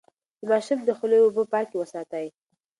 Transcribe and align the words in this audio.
د 0.39 0.41
ماشوم 0.49 0.79
د 0.85 0.89
خولې 0.97 1.17
اوبه 1.21 1.43
پاکې 1.53 1.75
وساتئ. 1.77 2.27